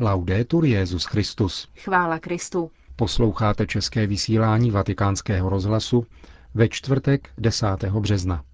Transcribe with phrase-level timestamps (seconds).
[0.00, 1.68] Laudetur Jezus Christus.
[1.76, 2.70] Chvála Kristu.
[2.96, 6.06] Posloucháte české vysílání Vatikánského rozhlasu
[6.54, 7.66] ve čtvrtek 10.
[7.84, 8.44] března.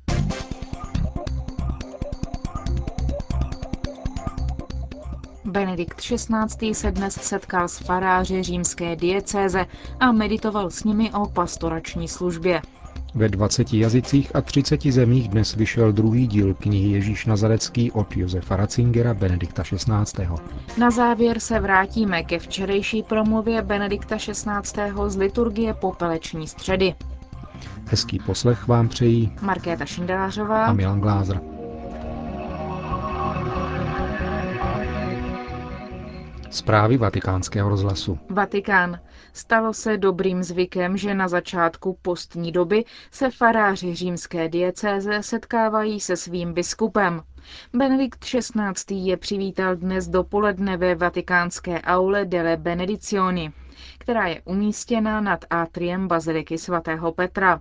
[5.45, 6.75] Benedikt XVI.
[6.75, 9.67] se dnes setkal s faráři římské diecéze
[10.01, 12.63] a meditoval s nimi o pastorační službě.
[13.17, 18.57] Ve 20 jazycích a 30 zemích dnes vyšel druhý díl knihy Ježíš Nazarecký od Josefa
[18.57, 20.27] Ratzingera Benedikta XVI.
[20.79, 24.93] Na závěr se vrátíme ke včerejší promluvě Benedikta XVI.
[25.07, 26.95] z liturgie Popeleční středy.
[27.87, 31.54] Hezký poslech vám přejí Markéta Šindelářová a Milan Glázer.
[36.55, 38.19] Zprávy vatikánského rozhlasu.
[38.31, 39.01] Vatikán.
[39.33, 46.17] Stalo se dobrým zvykem, že na začátku postní doby se faráři římské diecéze setkávají se
[46.17, 47.23] svým biskupem.
[47.73, 48.97] Benedikt XVI.
[48.97, 53.53] je přivítal dnes dopoledne ve vatikánské aule delle Benedicioni,
[53.99, 57.61] která je umístěna nad atriem baziliky svatého Petra.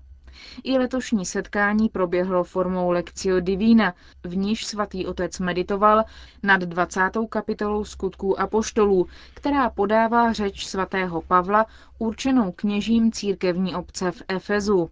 [0.64, 6.04] I letošní setkání proběhlo formou Lectio Divina, v níž svatý otec meditoval
[6.44, 7.02] nad 20.
[7.30, 11.66] kapitolou skutků apoštolů, která podává řeč svatého Pavla
[12.00, 14.90] určenou kněžím církevní obce v Efezu.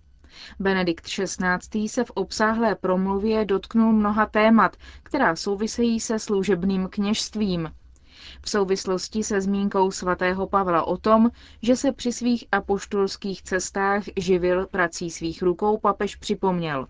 [0.60, 1.90] Benedikt XVI.
[1.90, 7.72] se v obsáhlé promluvě dotknul mnoha témat, která souvisejí se služebným kněžstvím
[8.42, 11.30] v souvislosti se zmínkou svatého Pavla o tom,
[11.62, 16.88] že se při svých apoštolských cestách živil prací svých rukou, papež připomněl.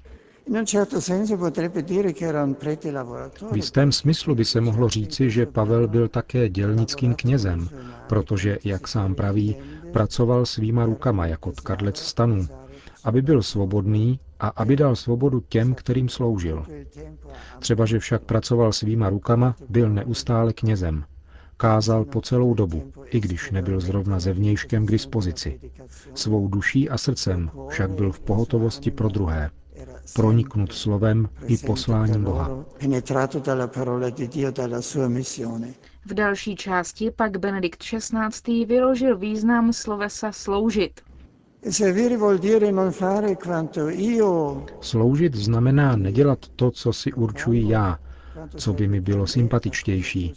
[3.52, 7.70] V jistém smyslu by se mohlo říci, že Pavel byl také dělnickým knězem,
[8.09, 9.56] protože, jak sám praví,
[9.94, 12.48] pracoval svýma rukama jako tkadlec stanů,
[13.04, 16.66] aby byl svobodný a aby dal svobodu těm, kterým sloužil.
[17.59, 21.04] Třeba, že však pracoval svýma rukama, byl neustále knězem
[21.62, 25.59] kázal po celou dobu, i když nebyl zrovna zevnějškem k dispozici.
[26.14, 29.50] Svou duší a srdcem však byl v pohotovosti pro druhé,
[30.16, 32.66] proniknut slovem i posláním Boha.
[36.06, 38.66] V další části pak Benedikt XVI.
[38.66, 41.02] vyložil význam slovesa sloužit.
[44.81, 47.97] Sloužit znamená nedělat to, co si určuji já,
[48.56, 50.34] co by mi bylo sympatičtější.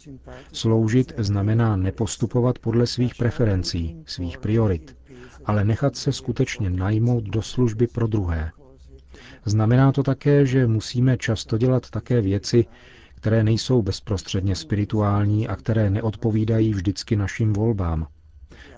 [0.52, 4.96] Sloužit znamená nepostupovat podle svých preferencí, svých priorit,
[5.44, 8.50] ale nechat se skutečně najmout do služby pro druhé.
[9.44, 12.66] Znamená to také, že musíme často dělat také věci,
[13.14, 18.06] které nejsou bezprostředně spirituální a které neodpovídají vždycky našim volbám.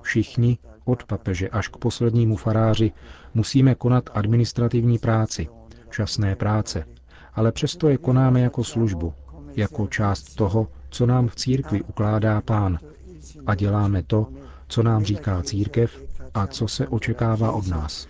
[0.02, 2.92] Všichni, od papeže až k poslednímu faráři,
[3.34, 5.48] musíme konat administrativní práci,
[5.90, 6.84] časné práce,
[7.36, 9.14] ale přesto je konáme jako službu,
[9.56, 12.78] jako část toho, co nám v církvi ukládá pán.
[13.46, 14.26] A děláme to,
[14.68, 16.02] co nám říká církev
[16.34, 18.08] a co se očekává od nás.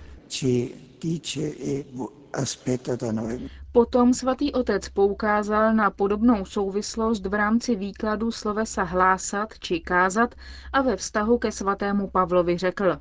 [3.72, 10.34] Potom svatý otec poukázal na podobnou souvislost v rámci výkladu slovesa hlásat či kázat
[10.72, 12.98] a ve vztahu ke svatému Pavlovi řekl.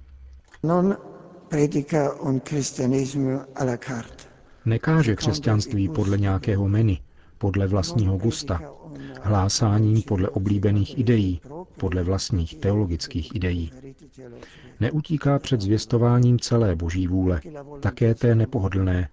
[0.64, 0.98] Non
[1.50, 4.25] predica un cristianismo alla carte
[4.66, 6.98] nekáže křesťanství podle nějakého menu,
[7.38, 8.62] podle vlastního gusta,
[9.22, 11.42] hlásáním podle oblíbených ideí,
[11.78, 13.72] podle vlastních teologických ideí.
[14.80, 17.42] Neutíká před zvěstováním celé boží vůle,
[17.80, 19.10] také té nepohodlné,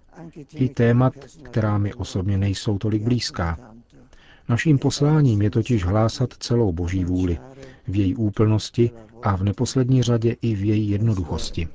[0.55, 3.75] i témat, která mi osobně nejsou tolik blízká.
[4.49, 7.39] Naším posláním je totiž hlásat celou boží vůli,
[7.89, 8.91] v její úplnosti
[9.23, 11.69] a v neposlední řadě i v její jednoduchosti.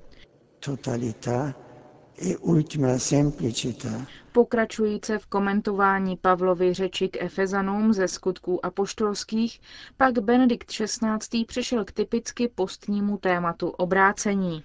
[0.60, 1.67] Totalita
[4.32, 9.60] Pokračujíce v komentování Pavlovy řeči k Efezanům ze skutků apoštolských,
[9.98, 11.46] pak Benedikt XVI.
[11.48, 14.64] přešel k typicky postnímu tématu obrácení.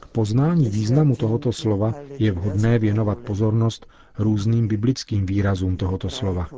[0.00, 3.86] K poznání významu tohoto slova je vhodné věnovat pozornost
[4.18, 6.48] různým biblickým výrazům tohoto slova.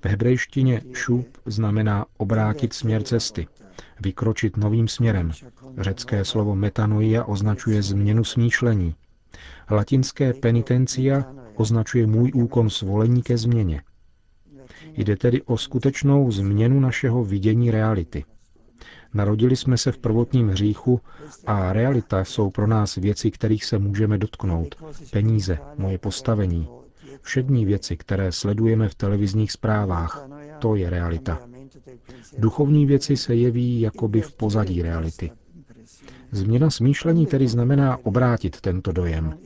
[0.00, 3.46] V hebrejštině šup znamená obrátit směr cesty,
[4.00, 5.30] vykročit novým směrem.
[5.78, 8.94] Řecké slovo metanoia označuje změnu smýšlení.
[9.70, 11.24] Latinské penitencia
[11.54, 13.82] označuje můj úkon svolení ke změně.
[14.96, 18.24] Jde tedy o skutečnou změnu našeho vidění reality.
[19.14, 21.00] Narodili jsme se v prvotním hříchu
[21.46, 24.74] a realita jsou pro nás věci, kterých se můžeme dotknout.
[25.12, 26.68] Peníze, moje postavení.
[27.22, 30.26] Všední věci, které sledujeme v televizních zprávách,
[30.58, 31.49] to je realita.
[32.38, 35.30] Duchovní věci se jeví jakoby v pozadí reality.
[36.32, 39.38] Změna smýšlení tedy znamená obrátit tento dojem.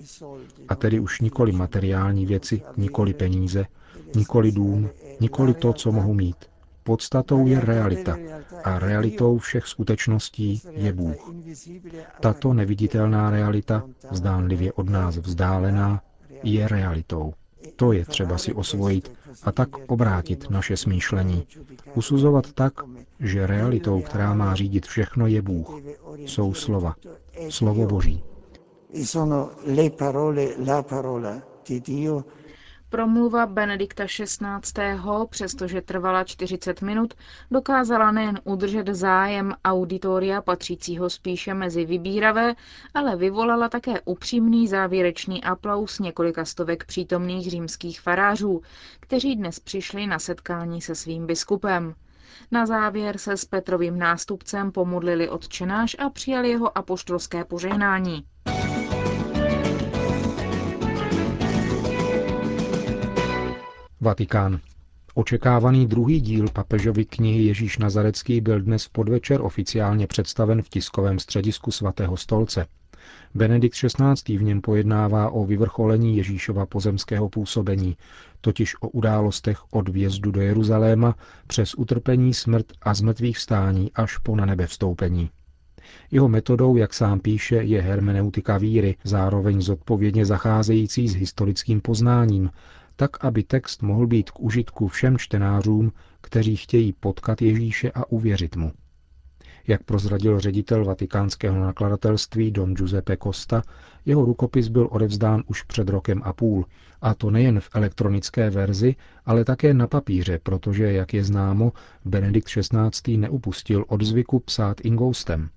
[0.68, 3.66] A tedy už nikoli materiální věci, nikoli peníze,
[4.14, 4.90] nikoli dům,
[5.20, 6.36] nikoli to, co mohu mít.
[6.82, 8.16] Podstatou je realita
[8.64, 11.32] a realitou všech skutečností je Bůh.
[12.20, 16.02] Tato neviditelná realita, zdánlivě od nás vzdálená,
[16.42, 17.34] je realitou.
[17.76, 19.12] To je třeba si osvojit
[19.42, 21.46] a tak obrátit naše smýšlení.
[21.94, 22.72] Usuzovat tak,
[23.20, 25.80] že realitou, která má řídit všechno, je Bůh.
[26.16, 26.94] Jsou slova.
[27.48, 28.22] Slovo Boží.
[32.88, 35.00] Promluva Benedikta XVI.,
[35.30, 37.14] přestože trvala 40 minut,
[37.50, 42.54] dokázala nejen udržet zájem auditoria patřícího spíše mezi vybíravé,
[42.94, 48.62] ale vyvolala také upřímný závěrečný aplaus několika stovek přítomných římských farářů,
[49.00, 51.94] kteří dnes přišli na setkání se svým biskupem.
[52.50, 58.24] Na závěr se s Petrovým nástupcem pomodlili odčenáš a přijali jeho apoštolské požehnání.
[64.04, 64.60] Vatikán.
[65.14, 71.18] Očekávaný druhý díl papežovy knihy Ježíš Nazarecký byl dnes v podvečer oficiálně představen v tiskovém
[71.18, 72.66] středisku svatého stolce.
[73.34, 74.38] Benedikt XVI.
[74.38, 77.96] v něm pojednává o vyvrcholení Ježíšova pozemského působení,
[78.40, 81.14] totiž o událostech od vjezdu do Jeruzaléma
[81.46, 85.30] přes utrpení, smrt a zmrtvých vstání až po na nebe vstoupení.
[86.10, 92.50] Jeho metodou, jak sám píše, je hermeneutika víry, zároveň zodpovědně zacházející s historickým poznáním,
[92.96, 98.56] tak aby text mohl být k užitku všem čtenářům, kteří chtějí potkat Ježíše a uvěřit
[98.56, 98.72] mu.
[99.66, 103.62] Jak prozradil ředitel vatikánského nakladatelství Don Giuseppe Costa,
[104.06, 106.66] jeho rukopis byl odevzdán už před rokem a půl,
[107.00, 108.96] a to nejen v elektronické verzi,
[109.26, 111.72] ale také na papíře, protože, jak je známo,
[112.04, 113.16] Benedikt XVI.
[113.16, 115.48] neupustil od zvyku psát ingoustem.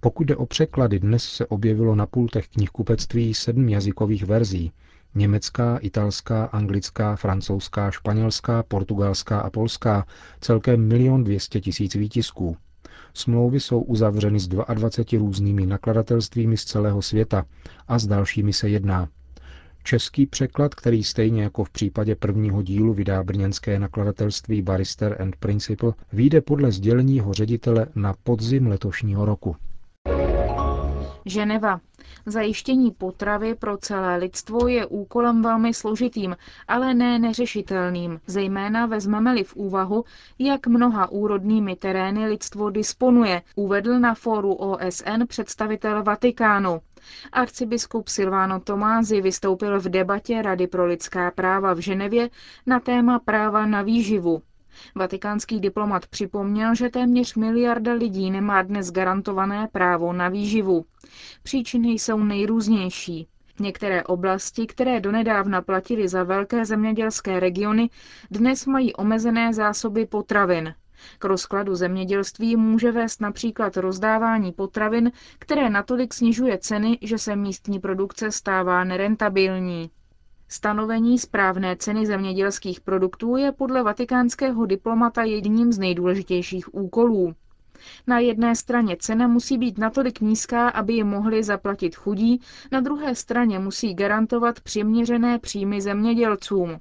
[0.00, 4.72] Pokud jde o překlady, dnes se objevilo na pultech knihkupectví sedm jazykových verzí,
[5.16, 10.06] Německá, italská, anglická, francouzská, španělská, portugalská a polská,
[10.40, 12.56] celkem milion dvěstě tisíc výtisků.
[13.14, 17.44] Smlouvy jsou uzavřeny s 22 různými nakladatelstvími z celého světa
[17.88, 19.08] a s dalšími se jedná.
[19.82, 25.92] Český překlad, který stejně jako v případě prvního dílu vydá brněnské nakladatelství Barister and Principle,
[26.12, 29.56] vyjde podle sděleního ředitele na podzim letošního roku.
[31.26, 31.80] Ženeva.
[32.26, 36.36] Zajištění potravy pro celé lidstvo je úkolem velmi složitým,
[36.68, 40.04] ale ne neřešitelným, zejména vezmeme-li v úvahu,
[40.38, 46.80] jak mnoha úrodnými terény lidstvo disponuje, uvedl na fóru OSN představitel Vatikánu.
[47.32, 52.30] Arcibiskup Silvano Tomázy vystoupil v debatě Rady pro lidská práva v Ženevě
[52.66, 54.42] na téma práva na výživu.
[54.94, 60.84] Vatikánský diplomat připomněl, že téměř miliarda lidí nemá dnes garantované právo na výživu.
[61.42, 63.28] Příčiny jsou nejrůznější.
[63.60, 67.90] Některé oblasti, které donedávna platily za velké zemědělské regiony,
[68.30, 70.74] dnes mají omezené zásoby potravin.
[71.18, 77.78] K rozkladu zemědělství může vést například rozdávání potravin, které natolik snižuje ceny, že se místní
[77.78, 79.90] produkce stává nerentabilní.
[80.48, 87.34] Stanovení správné ceny zemědělských produktů je podle vatikánského diplomata jedním z nejdůležitějších úkolů.
[88.06, 92.40] Na jedné straně cena musí být natolik nízká, aby ji mohli zaplatit chudí,
[92.72, 96.80] na druhé straně musí garantovat přiměřené příjmy zemědělcům.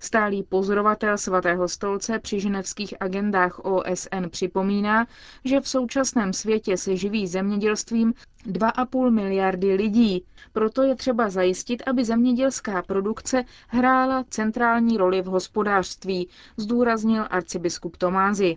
[0.00, 5.06] Stálý pozorovatel svatého stolce při ženevských agendách OSN připomíná,
[5.44, 8.14] že v současném světě se živí zemědělstvím
[8.46, 10.24] 2,5 miliardy lidí.
[10.52, 18.56] Proto je třeba zajistit, aby zemědělská produkce hrála centrální roli v hospodářství, zdůraznil arcibiskup Tomázy.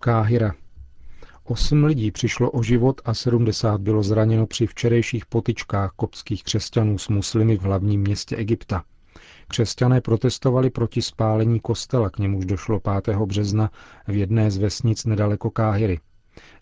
[0.00, 0.54] Káhira.
[1.44, 7.08] Osm lidí přišlo o život a 70 bylo zraněno při včerejších potyčkách kopských křesťanů s
[7.08, 8.84] muslimy v hlavním městě Egypta.
[9.52, 13.16] Křesťané protestovali proti spálení kostela, k němuž došlo 5.
[13.16, 13.70] března
[14.08, 16.00] v jedné z vesnic nedaleko Káhyry.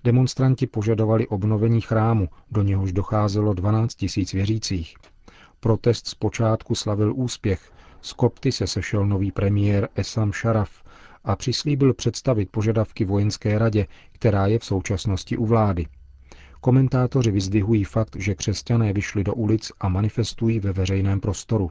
[0.04, 4.96] Demonstranti požadovali obnovení chrámu, do něhož docházelo 12 tisíc věřících.
[5.60, 7.72] Protest zpočátku slavil úspěch.
[8.00, 10.70] Z Kopty se sešel nový premiér Esam Sharaf
[11.24, 15.86] a přislíbil představit požadavky vojenské radě, která je v současnosti u vlády.
[16.60, 21.70] Komentátoři vyzdvihují fakt, že křesťané vyšli do ulic a manifestují ve veřejném prostoru.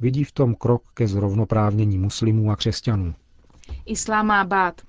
[0.00, 3.14] Vidí v tom krok ke zrovnoprávnění muslimů a křesťanů.
[3.86, 4.80] Islámábad.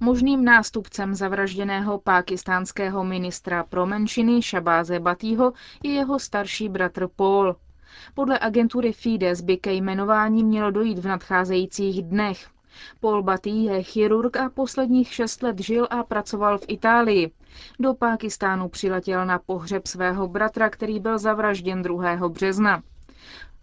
[0.00, 5.52] Možným nástupcem zavražděného pákistánského ministra pro menšiny Šabáze Batýho
[5.82, 7.56] je jeho starší bratr Paul.
[8.14, 12.48] Podle agentury Fides by ke jmenování mělo dojít v nadcházejících dnech.
[13.00, 17.32] Paul Batty je chirurg a posledních šest let žil a pracoval v Itálii.
[17.80, 22.28] Do Pákistánu přiletěl na pohřeb svého bratra, který byl zavražděn 2.
[22.28, 22.82] března.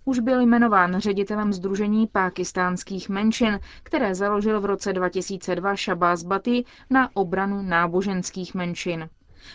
[0.10, 7.10] Už byl jmenován ředitelem Združení pákistánských menšin, které založil v roce 2002 Shabazz Bati na
[7.13, 9.10] obranu náboženských menšin.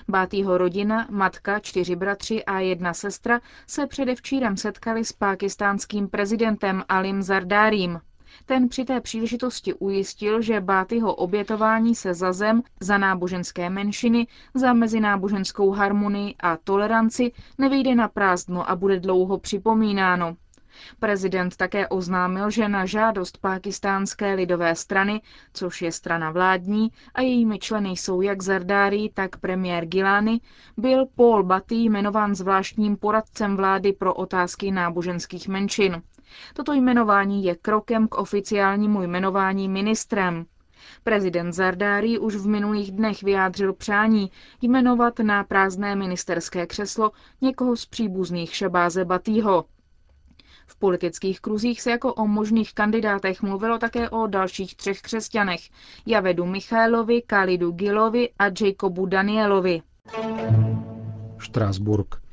[0.08, 7.22] Bátýho rodina, matka, čtyři bratři a jedna sestra se předevčírem setkali s pákistánským prezidentem Alim
[7.22, 8.00] Zardárím.
[8.46, 14.72] Ten při té příležitosti ujistil, že Bátyho obětování se za zem, za náboženské menšiny, za
[14.72, 20.36] mezináboženskou harmonii a toleranci nevyjde na prázdno a bude dlouho připomínáno.
[21.00, 25.20] Prezident také oznámil, že na žádost pákistánské lidové strany,
[25.52, 30.40] což je strana vládní, a jejími členy jsou jak Zardári, tak premiér Gilani,
[30.76, 36.02] byl Paul Batty jmenován zvláštním poradcem vlády pro otázky náboženských menšin.
[36.54, 40.46] Toto jmenování je krokem k oficiálnímu jmenování ministrem.
[41.04, 44.30] Prezident Zardári už v minulých dnech vyjádřil přání
[44.62, 49.64] jmenovat na prázdné ministerské křeslo někoho z příbuzných Šabáze Batýho.
[50.66, 55.60] V politických kruzích se jako o možných kandidátech mluvilo také o dalších třech křesťanech.
[56.06, 59.82] Javedu Michailovi, Kalidu Gilovi a Jacobu Danielovi.
[61.38, 62.23] Štrásburg.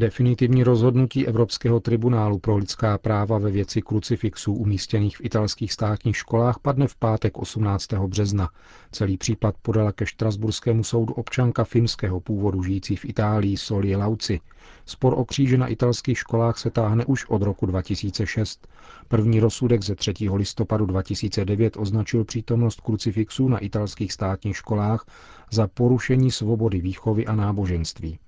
[0.00, 6.58] Definitivní rozhodnutí Evropského tribunálu pro lidská práva ve věci krucifixů umístěných v italských státních školách
[6.62, 7.92] padne v pátek 18.
[7.92, 8.48] března.
[8.92, 14.40] Celý případ podala ke Štrasburskému soudu občanka finského původu žijící v Itálii Solie Lauci.
[14.86, 18.68] Spor o kříže na italských školách se táhne už od roku 2006.
[19.08, 20.12] První rozsudek ze 3.
[20.34, 25.06] listopadu 2009 označil přítomnost krucifixů na italských státních školách
[25.50, 28.18] za porušení svobody výchovy a náboženství.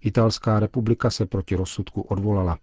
[0.00, 2.58] Italská republika se proti rozsudku odvolala.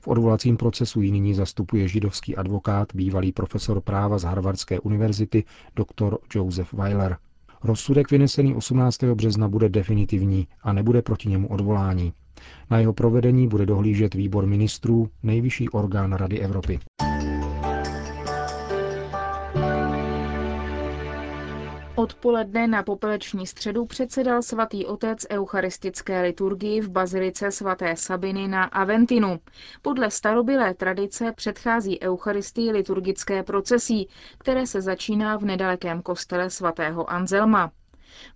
[0.00, 5.44] V odvolacím procesu ji nyní zastupuje židovský advokát, bývalý profesor práva z Harvardské univerzity,
[5.76, 6.16] dr.
[6.34, 7.16] Joseph Weiler.
[7.64, 9.02] Rozsudek vynesený 18.
[9.04, 12.12] března bude definitivní a nebude proti němu odvolání.
[12.70, 16.78] Na jeho provedení bude dohlížet výbor ministrů, nejvyšší orgán Rady Evropy.
[22.06, 29.40] Odpoledne na popeleční středu předsedal svatý otec eucharistické liturgii v bazilice svaté Sabiny na Aventinu.
[29.82, 34.08] Podle starobilé tradice předchází eucharistii liturgické procesí,
[34.38, 37.72] které se začíná v nedalekém kostele svatého Anzelma.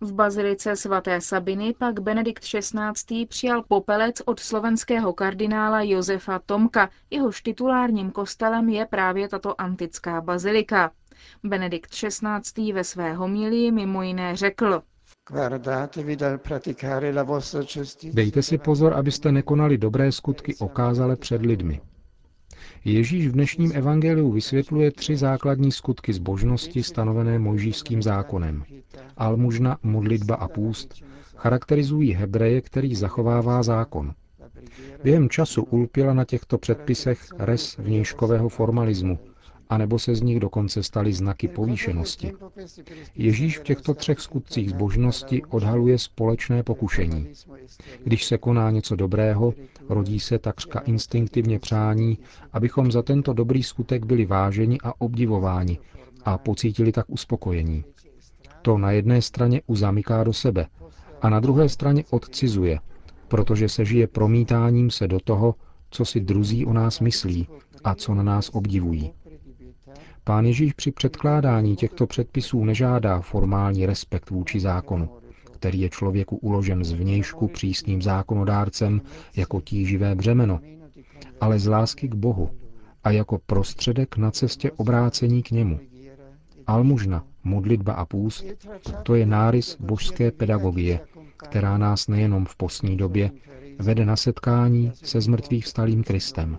[0.01, 3.27] V bazilice svaté Sabiny pak Benedikt XVI.
[3.27, 6.91] přijal popelec od slovenského kardinála Josefa Tomka.
[7.11, 10.91] Jehož titulárním kostelem je právě tato antická bazilika.
[11.45, 12.73] Benedikt XVI.
[12.73, 14.83] ve své homilii mimo jiné řekl,
[18.13, 21.81] Dejte si pozor, abyste nekonali dobré skutky okázale před lidmi.
[22.85, 28.65] Ježíš v dnešním evangeliu vysvětluje tři základní skutky zbožnosti stanovené mojžíšským zákonem.
[29.17, 30.95] Almužna, modlitba a půst
[31.37, 34.15] charakterizují Hebreje, který zachovává zákon.
[35.03, 39.19] Během času ulpěla na těchto předpisech res vnějškového formalismu,
[39.71, 42.33] anebo se z nich dokonce staly znaky povýšenosti.
[43.15, 47.29] Ježíš v těchto třech skutcích zbožnosti odhaluje společné pokušení.
[48.05, 49.55] Když se koná něco dobrého,
[49.89, 52.19] rodí se takřka instinktivně přání,
[52.53, 55.79] abychom za tento dobrý skutek byli váženi a obdivováni
[56.25, 57.85] a pocítili tak uspokojení.
[58.63, 60.67] To na jedné straně uzamyká do sebe
[61.23, 62.79] a na druhé straně odcizuje,
[63.29, 65.55] protože se žije promítáním se do toho,
[65.91, 67.49] co si druzí o nás myslí
[67.85, 69.13] a co na nás obdivují.
[70.31, 75.09] Pán Ježíš při předkládání těchto předpisů nežádá formální respekt vůči zákonu,
[75.53, 79.01] který je člověku uložen z vnějšku přísným zákonodárcem
[79.37, 80.61] jako tíživé břemeno,
[81.41, 82.51] ale z lásky k Bohu
[83.05, 85.81] a jako prostředek na cestě obrácení k němu.
[86.67, 88.45] Almužna, modlitba a půst,
[89.03, 91.01] to je nárys božské pedagogie,
[91.37, 93.31] která nás nejenom v postní době
[93.79, 96.59] vede na setkání se zmrtvých vstalým Kristem.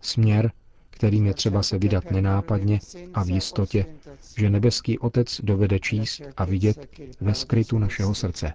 [0.00, 0.50] Směr,
[0.92, 2.80] kterým je třeba se vydat nenápadně
[3.14, 3.86] a v jistotě,
[4.36, 6.88] že nebeský Otec dovede číst a vidět
[7.20, 8.52] ve skrytu našeho srdce.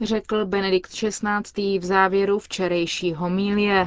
[0.00, 1.78] Řekl Benedikt XVI.
[1.78, 3.86] v závěru včerejší homílie.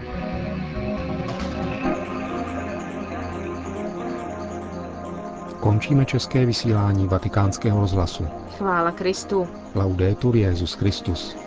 [5.60, 8.28] Končíme české vysílání vatikánského rozhlasu.
[8.58, 9.48] Chvála Kristu.
[9.76, 11.47] Laudetur Jezus Christus.